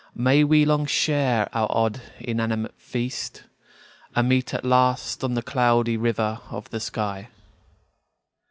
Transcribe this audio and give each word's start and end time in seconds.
May 0.15 0.43
we 0.43 0.65
long 0.65 0.87
share 0.87 1.47
our 1.55 1.67
odd, 1.69 2.01
inanimate 2.19 2.73
feast, 2.81 3.43
And 4.15 4.29
meet 4.29 4.51
at 4.51 4.65
last 4.65 5.23
on 5.23 5.35
the 5.35 5.43
Cloudy 5.43 5.95
River 5.95 6.41
of 6.49 6.67
the 6.71 6.79
sky. 6.79 7.27